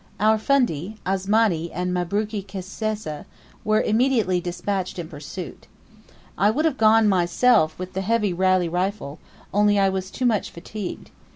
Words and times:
Our 0.19 0.39
fundi, 0.39 0.95
Asmani 1.05 1.69
and 1.71 1.93
Mabruki 1.93 2.41
Kisesa, 2.41 3.25
were 3.63 3.83
immediately 3.83 4.41
despatched 4.41 4.97
in 4.97 5.07
pursuit. 5.07 5.67
I 6.39 6.49
would 6.49 6.65
have 6.65 6.79
gone 6.79 7.07
myself 7.07 7.77
with 7.77 7.93
the 7.93 8.01
heavy 8.01 8.33
Reilly 8.33 8.67
rifle, 8.67 9.19
only 9.53 9.77
I 9.77 9.89
was 9.89 10.09
too 10.09 10.25
much 10.25 10.49
fatigued. 10.49 11.11